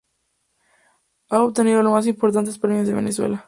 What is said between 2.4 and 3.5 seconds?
premios de Venezuela.